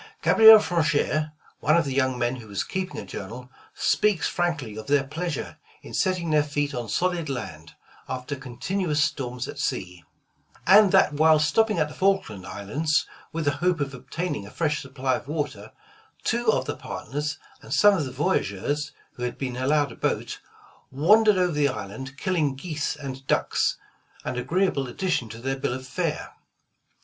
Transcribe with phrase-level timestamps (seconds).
[0.23, 4.87] Gabriel Franchere, one of the young men who was keeping a journal, speaks frankly of
[4.87, 7.75] their pleasure in setting their feet on solid land,
[8.09, 10.03] after continuous storms at sea,
[10.65, 13.59] and that while stopping at the Falkland Islands, 160 Voyage of the Tonquin with the
[13.59, 15.71] hope of obtaining a fresh supply of water,
[16.23, 20.39] two of the partners and some of the voyageurs, who had been allowed a boat,
[20.89, 23.77] wandered over the island killing geese and ducks,
[24.25, 26.33] an agreeable addition to their bill of fare.